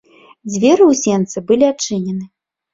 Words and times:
Дзверы 0.51 0.83
ў 0.91 0.99
сенцы 1.03 1.45
былі 1.53 1.71
адчынены. 1.73 2.25